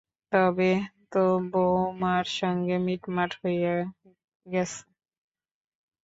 তবে 0.31 0.71
তো 1.11 1.23
বউমার 1.51 2.25
সঙ্গে 2.39 2.75
মিটমাট 2.85 3.31
হইয়া 3.39 3.73
গেছে। 4.45 4.79